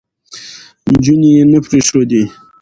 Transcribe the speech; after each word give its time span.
نجونې 0.91 1.29
يې 1.35 1.43
نه 1.51 1.59
پرېښودې، 1.67 2.23